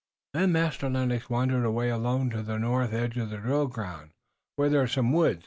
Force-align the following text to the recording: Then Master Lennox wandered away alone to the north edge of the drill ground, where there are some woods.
Then 0.33 0.51
Master 0.51 0.89
Lennox 0.89 1.29
wandered 1.29 1.63
away 1.63 1.89
alone 1.91 2.31
to 2.31 2.41
the 2.41 2.57
north 2.57 2.91
edge 2.91 3.17
of 3.19 3.29
the 3.29 3.37
drill 3.37 3.67
ground, 3.67 4.09
where 4.55 4.67
there 4.67 4.81
are 4.81 4.87
some 4.87 5.13
woods. 5.13 5.39